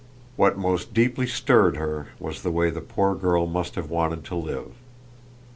What 0.35 0.57
most 0.57 0.95
deeply 0.95 1.27
stirred 1.27 1.77
her 1.77 2.07
was 2.19 2.41
the 2.41 2.49
way 2.49 2.71
the 2.71 2.81
poor 2.81 3.13
girl 3.13 3.45
must 3.45 3.75
have 3.75 3.91
wanted 3.91 4.25
to 4.25 4.35
live. 4.35 4.71